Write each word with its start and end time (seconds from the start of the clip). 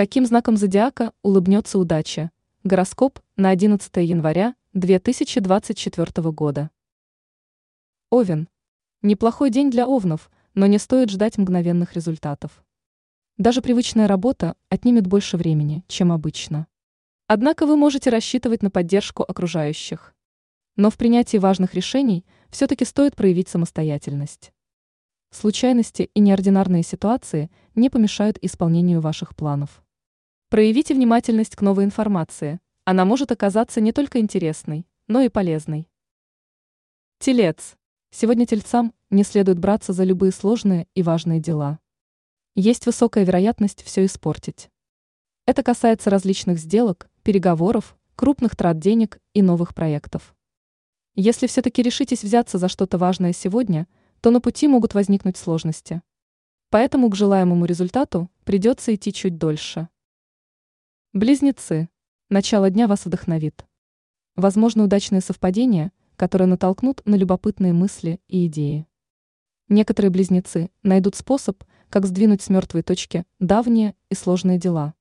Каким 0.00 0.24
знаком 0.24 0.56
зодиака 0.56 1.12
улыбнется 1.20 1.78
удача? 1.78 2.30
Гороскоп 2.64 3.18
на 3.36 3.50
11 3.50 3.94
января 3.96 4.54
2024 4.72 6.30
года. 6.30 6.70
Овен. 8.08 8.48
Неплохой 9.02 9.50
день 9.50 9.70
для 9.70 9.86
овнов, 9.86 10.30
но 10.54 10.64
не 10.64 10.78
стоит 10.78 11.10
ждать 11.10 11.36
мгновенных 11.36 11.92
результатов. 11.92 12.64
Даже 13.36 13.60
привычная 13.60 14.08
работа 14.08 14.56
отнимет 14.70 15.06
больше 15.06 15.36
времени, 15.36 15.84
чем 15.86 16.12
обычно. 16.12 16.66
Однако 17.26 17.66
вы 17.66 17.76
можете 17.76 18.08
рассчитывать 18.08 18.62
на 18.62 18.70
поддержку 18.70 19.22
окружающих. 19.22 20.14
Но 20.76 20.88
в 20.88 20.96
принятии 20.96 21.36
важных 21.36 21.74
решений 21.74 22.24
все-таки 22.48 22.86
стоит 22.86 23.16
проявить 23.16 23.50
самостоятельность. 23.50 24.50
Случайности 25.30 26.08
и 26.14 26.20
неординарные 26.20 26.84
ситуации 26.84 27.50
не 27.74 27.90
помешают 27.90 28.38
исполнению 28.40 29.02
ваших 29.02 29.36
планов. 29.36 29.82
Проявите 30.50 30.92
внимательность 30.92 31.56
к 31.56 31.62
новой 31.62 31.84
информации. 31.84 32.60
Она 32.84 33.06
может 33.06 33.32
оказаться 33.32 33.80
не 33.80 33.92
только 33.92 34.18
интересной, 34.18 34.86
но 35.08 35.22
и 35.22 35.30
полезной. 35.30 35.88
Телец. 37.20 37.76
Сегодня 38.10 38.44
тельцам 38.44 38.92
не 39.08 39.24
следует 39.24 39.58
браться 39.58 39.94
за 39.94 40.04
любые 40.04 40.32
сложные 40.32 40.86
и 40.94 41.02
важные 41.02 41.40
дела. 41.40 41.78
Есть 42.54 42.84
высокая 42.84 43.24
вероятность 43.24 43.82
все 43.82 44.04
испортить. 44.04 44.68
Это 45.46 45.62
касается 45.62 46.10
различных 46.10 46.58
сделок, 46.58 47.08
переговоров, 47.22 47.96
крупных 48.14 48.54
трат 48.54 48.78
денег 48.78 49.18
и 49.32 49.40
новых 49.40 49.74
проектов. 49.74 50.34
Если 51.14 51.46
все-таки 51.46 51.80
решитесь 51.80 52.22
взяться 52.22 52.58
за 52.58 52.68
что-то 52.68 52.98
важное 52.98 53.32
сегодня– 53.32 53.88
то 54.20 54.30
на 54.30 54.40
пути 54.40 54.68
могут 54.68 54.94
возникнуть 54.94 55.36
сложности. 55.36 56.02
Поэтому 56.68 57.10
к 57.10 57.16
желаемому 57.16 57.64
результату 57.64 58.30
придется 58.44 58.94
идти 58.94 59.12
чуть 59.12 59.38
дольше. 59.38 59.88
Близнецы. 61.12 61.88
Начало 62.28 62.70
дня 62.70 62.86
вас 62.86 63.04
вдохновит. 63.04 63.66
Возможно, 64.36 64.84
удачные 64.84 65.20
совпадения, 65.20 65.90
которые 66.14 66.46
натолкнут 66.46 67.04
на 67.04 67.16
любопытные 67.16 67.72
мысли 67.72 68.20
и 68.28 68.46
идеи. 68.46 68.86
Некоторые 69.68 70.12
близнецы 70.12 70.70
найдут 70.84 71.16
способ, 71.16 71.64
как 71.88 72.06
сдвинуть 72.06 72.42
с 72.42 72.48
мертвой 72.48 72.84
точки 72.84 73.24
давние 73.40 73.96
и 74.08 74.14
сложные 74.14 74.56
дела. 74.56 74.94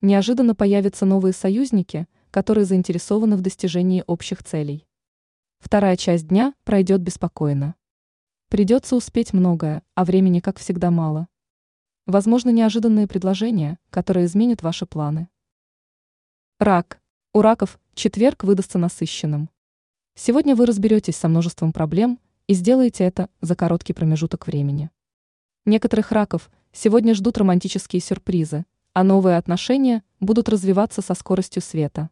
Неожиданно 0.00 0.56
появятся 0.56 1.06
новые 1.06 1.32
союзники, 1.32 2.08
которые 2.32 2.64
заинтересованы 2.64 3.36
в 3.36 3.40
достижении 3.40 4.02
общих 4.08 4.42
целей. 4.42 4.88
Вторая 5.60 5.96
часть 5.96 6.26
дня 6.26 6.52
пройдет 6.64 7.00
беспокойно. 7.00 7.76
Придется 8.48 8.96
успеть 8.96 9.32
многое, 9.32 9.84
а 9.94 10.04
времени, 10.04 10.40
как 10.40 10.58
всегда, 10.58 10.90
мало. 10.90 11.28
Возможно, 12.08 12.50
неожиданные 12.50 13.06
предложения, 13.06 13.78
которые 13.90 14.26
изменят 14.26 14.62
ваши 14.62 14.84
планы. 14.84 15.28
Рак. 16.58 17.00
У 17.32 17.40
раков 17.42 17.78
четверг 17.94 18.42
выдастся 18.42 18.78
насыщенным. 18.78 19.48
Сегодня 20.16 20.56
вы 20.56 20.66
разберетесь 20.66 21.14
со 21.14 21.28
множеством 21.28 21.72
проблем 21.72 22.18
и 22.48 22.54
сделаете 22.54 23.04
это 23.04 23.30
за 23.40 23.54
короткий 23.54 23.92
промежуток 23.92 24.48
времени. 24.48 24.90
Некоторых 25.66 26.10
раков 26.10 26.50
сегодня 26.72 27.14
ждут 27.14 27.38
романтические 27.38 28.00
сюрпризы, 28.00 28.64
а 28.92 29.04
новые 29.04 29.36
отношения 29.36 30.02
будут 30.18 30.48
развиваться 30.48 31.02
со 31.02 31.14
скоростью 31.14 31.62
света. 31.62 32.10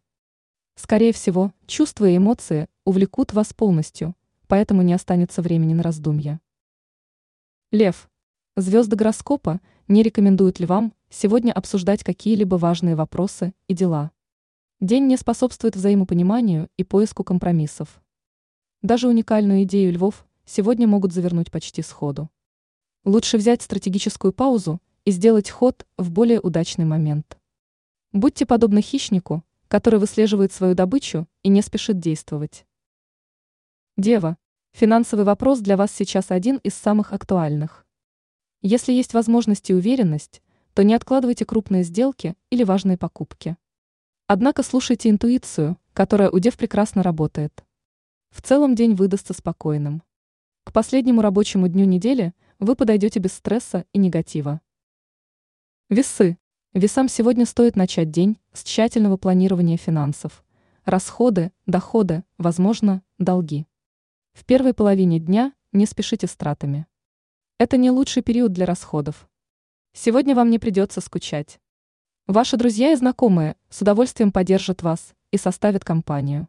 Скорее 0.77 1.13
всего, 1.13 1.53
чувства 1.67 2.05
и 2.05 2.19
эмоции 2.19 2.69
увлекут 2.85 3.33
вас 3.33 3.53
полностью– 3.53 4.15
поэтому 4.47 4.83
не 4.83 4.93
останется 4.93 5.43
времени 5.43 5.75
на 5.75 5.83
раздумья. 5.83 6.41
Лев. 7.73 8.09
Звезды 8.59 8.97
гороскопа 8.97 9.61
не 9.87 10.03
рекомендуют 10.03 10.61
ли 10.61 10.65
вам 10.65 10.95
сегодня 11.11 11.53
обсуждать 11.53 12.03
какие-либо 12.03 12.55
важные 12.55 12.95
вопросы 12.95 13.53
и 13.69 13.75
дела. 13.75 14.13
День 14.81 15.09
не 15.09 15.19
способствует 15.19 15.77
взаимопониманию 15.77 16.71
и 16.79 16.83
поиску 16.83 17.23
компромиссов. 17.23 18.03
Даже 18.81 19.09
уникальную 19.09 19.65
идею 19.65 19.93
львов 19.93 20.27
сегодня 20.47 20.89
могут 20.89 21.13
завернуть 21.13 21.51
почти 21.51 21.83
сходу. 21.83 22.31
Лучше 23.05 23.37
взять 23.37 23.61
стратегическую 23.61 24.33
паузу 24.33 24.81
и 25.05 25.11
сделать 25.11 25.51
ход 25.51 25.87
в 25.99 26.11
более 26.11 26.41
удачный 26.41 26.87
момент. 26.87 27.39
Будьте 28.13 28.47
подобны 28.47 28.81
хищнику, 28.81 29.45
который 29.69 30.01
выслеживает 30.01 30.55
свою 30.55 30.75
добычу 30.75 31.29
и 31.43 31.51
не 31.51 31.61
спешит 31.61 31.99
действовать. 31.99 32.65
Дева, 33.99 34.39
финансовый 34.73 35.27
вопрос 35.27 35.59
для 35.61 35.77
вас 35.77 35.93
сейчас 35.93 36.31
один 36.31 36.57
из 36.65 36.73
самых 36.73 37.13
актуальных. 37.13 37.86
Если 38.69 38.93
есть 38.93 39.15
возможность 39.15 39.71
и 39.71 39.75
уверенность, 39.75 40.43
то 40.75 40.83
не 40.83 40.95
откладывайте 40.95 41.45
крупные 41.45 41.85
сделки 41.85 42.35
или 42.51 42.65
важные 42.65 42.99
покупки. 42.99 43.57
Однако 44.27 44.65
слушайте 44.65 45.09
интуицию, 45.09 45.79
которая 45.93 46.31
у 46.31 46.41
дев 46.41 46.57
прекрасно 46.57 47.05
работает. 47.05 47.65
В 48.31 48.43
целом 48.43 48.75
день 48.75 48.97
выдастся 48.97 49.35
спокойным. 49.35 50.03
К 50.65 50.73
последнему 50.73 51.23
рабочему 51.23 51.69
дню 51.69 51.85
недели 51.85 52.35
вы 52.59 52.75
подойдете 52.75 53.21
без 53.21 53.35
стресса 53.35 53.85
и 53.93 54.01
негатива. 54.01 54.61
Весы. 55.89 56.37
Весам 56.73 57.09
сегодня 57.09 57.47
стоит 57.47 57.77
начать 57.77 58.11
день 58.11 58.37
с 58.53 58.65
тщательного 58.65 59.17
планирования 59.17 59.77
финансов. 59.77 60.45
Расходы, 60.85 61.53
доходы, 61.67 62.25
возможно, 62.37 63.05
долги. 63.19 63.65
В 64.33 64.45
первой 64.45 64.75
половине 64.75 65.21
дня 65.21 65.53
не 65.71 65.87
спешите 65.87 66.27
с 66.27 66.35
тратами. 66.35 66.89
Это 67.59 67.79
не 67.79 67.91
лучший 67.91 68.23
период 68.23 68.53
для 68.53 68.67
расходов. 68.67 69.31
Сегодня 69.95 70.35
вам 70.35 70.51
не 70.51 70.59
придется 70.59 71.01
скучать. 71.01 71.59
Ваши 72.27 72.59
друзья 72.59 72.93
и 72.93 72.97
знакомые 72.97 73.57
с 73.71 73.81
удовольствием 73.81 74.31
поддержат 74.31 74.83
вас 74.83 75.15
и 75.31 75.39
составят 75.39 75.83
компанию. 75.83 76.49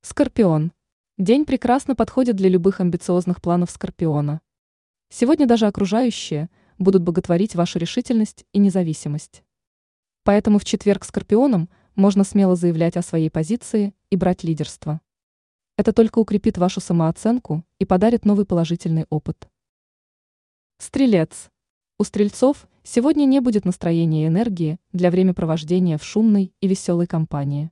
Скорпион. 0.00 0.72
День 1.18 1.44
прекрасно 1.44 1.94
подходит 1.94 2.36
для 2.36 2.48
любых 2.48 2.80
амбициозных 2.80 3.42
планов 3.42 3.70
Скорпиона. 3.70 4.40
Сегодня 5.10 5.46
даже 5.46 5.66
окружающие 5.66 6.48
будут 6.78 7.02
боготворить 7.02 7.54
вашу 7.54 7.78
решительность 7.78 8.46
и 8.54 8.58
независимость. 8.58 9.44
Поэтому 10.22 10.58
в 10.58 10.64
четверг 10.64 11.04
Скорпионам 11.04 11.68
можно 11.96 12.24
смело 12.24 12.56
заявлять 12.56 12.96
о 12.96 13.02
своей 13.02 13.28
позиции 13.28 13.92
и 14.08 14.16
брать 14.16 14.42
лидерство. 14.42 15.02
Это 15.76 15.92
только 15.92 16.18
укрепит 16.18 16.56
вашу 16.56 16.80
самооценку 16.80 17.62
и 17.78 17.84
подарит 17.84 18.24
новый 18.24 18.46
положительный 18.46 19.04
опыт. 19.10 19.50
Стрелец. 20.78 21.50
У 21.98 22.04
стрельцов 22.04 22.68
сегодня 22.82 23.24
не 23.24 23.40
будет 23.40 23.64
настроения 23.64 24.24
и 24.24 24.26
энергии 24.28 24.78
для 24.92 25.10
времяпровождения 25.10 25.96
в 25.96 26.04
шумной 26.04 26.52
и 26.60 26.68
веселой 26.68 27.06
компании. 27.06 27.70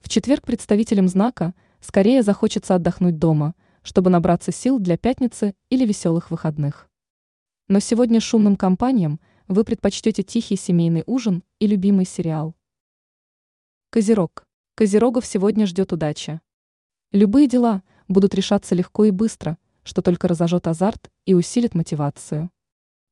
В 0.00 0.08
четверг 0.08 0.44
представителям 0.46 1.08
знака 1.08 1.52
скорее 1.80 2.22
захочется 2.22 2.76
отдохнуть 2.76 3.18
дома, 3.18 3.56
чтобы 3.82 4.10
набраться 4.10 4.52
сил 4.52 4.78
для 4.78 4.96
пятницы 4.96 5.56
или 5.68 5.84
веселых 5.84 6.30
выходных. 6.30 6.88
Но 7.66 7.80
сегодня 7.80 8.20
шумным 8.20 8.54
компаниям 8.54 9.18
вы 9.48 9.64
предпочтете 9.64 10.22
тихий 10.22 10.56
семейный 10.56 11.02
ужин 11.06 11.42
и 11.58 11.66
любимый 11.66 12.06
сериал. 12.06 12.54
Козерог. 13.90 14.46
Козерогов 14.76 15.26
сегодня 15.26 15.66
ждет 15.66 15.92
удача. 15.92 16.40
Любые 17.10 17.48
дела 17.48 17.82
будут 18.06 18.36
решаться 18.36 18.76
легко 18.76 19.06
и 19.06 19.10
быстро, 19.10 19.58
что 19.88 20.02
только 20.02 20.28
разожжет 20.28 20.66
азарт 20.66 21.10
и 21.24 21.32
усилит 21.32 21.74
мотивацию. 21.74 22.50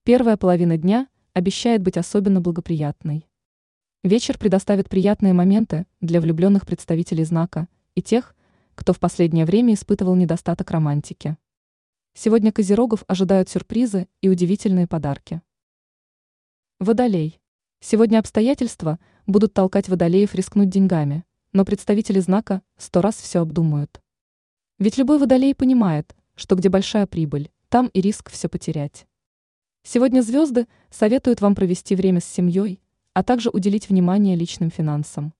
Первая 0.04 0.36
половина 0.36 0.76
дня 0.76 1.08
обещает 1.32 1.80
быть 1.80 1.96
особенно 1.96 2.42
благоприятной. 2.42 3.26
Вечер 4.04 4.38
предоставит 4.38 4.90
приятные 4.90 5.32
моменты 5.32 5.86
для 6.02 6.20
влюбленных 6.20 6.66
представителей 6.66 7.24
знака 7.24 7.66
и 7.94 8.02
тех, 8.02 8.36
кто 8.74 8.92
в 8.92 9.00
последнее 9.00 9.46
время 9.46 9.72
испытывал 9.72 10.14
недостаток 10.14 10.70
романтики. 10.70 11.38
Сегодня 12.12 12.52
козерогов 12.52 13.02
ожидают 13.08 13.48
сюрпризы 13.48 14.06
и 14.20 14.28
удивительные 14.28 14.86
подарки. 14.86 15.40
Водолей. 16.78 17.40
Сегодня 17.80 18.18
обстоятельства 18.18 18.98
будут 19.26 19.54
толкать 19.54 19.88
водолеев 19.88 20.34
рискнуть 20.34 20.68
деньгами– 20.68 21.24
но 21.56 21.64
представители 21.64 22.20
знака 22.20 22.60
сто 22.76 23.00
раз 23.00 23.16
все 23.16 23.40
обдумают. 23.40 24.02
Ведь 24.78 24.98
любой 24.98 25.18
водолей 25.18 25.54
понимает, 25.54 26.14
что 26.36 26.54
где 26.54 26.68
большая 26.68 27.06
прибыль, 27.06 27.50
там 27.68 27.88
и 27.88 28.00
риск 28.00 28.30
все 28.30 28.48
потерять. 28.48 29.06
Сегодня 29.82 30.20
звезды 30.20 30.66
советуют 30.90 31.40
вам 31.40 31.54
провести 31.54 31.96
время 31.96 32.20
с 32.20 32.24
семьей, 32.24 32.80
а 33.12 33.22
также 33.22 33.50
уделить 33.50 33.88
внимание 33.88 34.36
личным 34.36 34.70
финансам. 34.70 35.34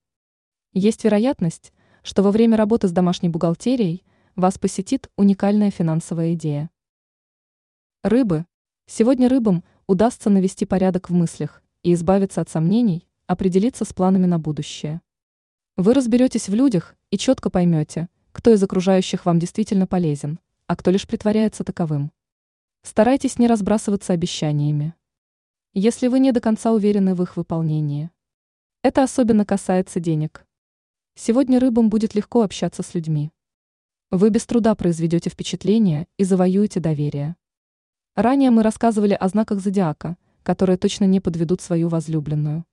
Есть 0.72 1.04
вероятность, 1.04 1.72
что 2.02 2.22
во 2.22 2.31
время 2.31 2.56
работы 2.56 2.88
с 2.88 2.93
домашней 2.93 3.28
бухгалтерией 3.28 4.04
вас 4.34 4.58
посетит 4.58 5.10
уникальная 5.16 5.70
финансовая 5.70 6.34
идея. 6.34 6.70
Рыбы. 8.02 8.46
Сегодня 8.87 9.28
рыбам 9.28 9.64
удастся 9.87 10.31
навести 10.31 10.64
порядок 10.64 11.10
в 11.10 11.12
мыслях 11.12 11.62
и 11.82 11.92
избавиться 11.92 12.40
от 12.40 12.49
сомнений, 12.49 13.08
определиться 13.26 13.84
с 13.84 13.92
планами 13.92 14.26
на 14.26 14.38
будущее. 14.38 15.00
Вы 15.76 15.92
разберетесь 15.92 16.49
в 16.49 16.54
людях 16.54 16.94
и 17.10 17.19
четко 17.19 17.50
поймете, 17.50 18.08
кто 18.32 18.52
из 18.52 18.62
окружающих 18.62 19.26
вам 19.26 19.38
действительно 19.38 19.87
полезен, 19.87 20.38
а 20.66 20.76
кто 20.76 20.90
лишь 20.90 21.06
притворяется 21.06 21.64
таковым. 21.64 22.12
Старайтесь 22.82 23.38
не 23.38 23.46
разбрасываться 23.46 24.12
обещаниями. 24.12 24.94
если 25.72 26.08
вы 26.08 26.20
не 26.20 26.32
до 26.32 26.40
конца 26.40 26.72
уверены 26.72 27.14
в 27.14 27.22
их 27.22 27.36
выполнении. 27.36 28.10
Это 28.82 29.02
особенно 29.02 29.44
касается 29.44 30.00
денег. 30.00 30.46
Сегодня 31.14 31.60
рыбам 31.60 31.90
будет 31.90 32.14
легко 32.14 32.42
общаться 32.42 32.82
с 32.82 32.94
людьми. 32.94 33.30
Вы 34.10 34.30
без 34.30 34.46
труда 34.46 34.74
произведете 34.74 35.28
впечатление 35.28 36.06
и 36.16 36.24
завоюете 36.24 36.80
доверие. 36.80 37.36
Ранее 38.14 38.50
мы 38.50 38.62
рассказывали 38.62 39.14
о 39.14 39.28
знаках 39.28 39.60
зодиака, 39.60 40.16
которые 40.42 40.78
точно 40.78 41.04
не 41.04 41.20
подведут 41.20 41.60
свою 41.60 41.88
возлюбленную. 41.88 42.64